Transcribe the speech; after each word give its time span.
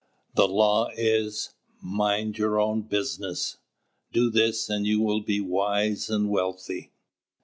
"The 0.33 0.47
Law 0.47 0.89
is: 0.97 1.53
'Mind 1.79 2.35
your 2.35 2.59
own 2.59 2.81
business.' 2.81 3.57
"Do 4.11 4.31
this 4.31 4.67
and 4.67 4.87
you 4.87 4.99
will 4.99 5.21
be 5.21 5.39
wise 5.39 6.09
and 6.09 6.31
wealthy." 6.31 6.91